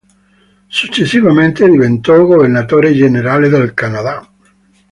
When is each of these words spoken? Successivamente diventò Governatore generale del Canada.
Successivamente 0.67 1.69
diventò 1.69 2.19
Governatore 2.25 2.91
generale 2.95 3.49
del 3.49 3.75
Canada. 3.75 4.27